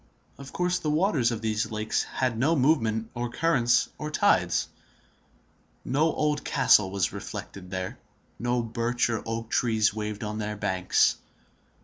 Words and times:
Of 0.39 0.51
course 0.51 0.79
the 0.79 0.89
waters 0.89 1.29
of 1.31 1.43
these 1.43 1.69
lakes 1.69 2.01
had 2.05 2.35
no 2.35 2.55
movement 2.55 3.11
of 3.15 3.33
currents 3.33 3.87
or 3.99 4.09
tides; 4.09 4.67
no 5.85 6.11
old 6.11 6.43
castle 6.43 6.89
was 6.89 7.13
reflected 7.13 7.69
there; 7.69 7.99
no 8.39 8.63
birch 8.63 9.11
or 9.11 9.21
oak 9.27 9.51
trees 9.51 9.93
waved 9.93 10.23
on 10.23 10.39
their 10.39 10.55
banks. 10.57 11.17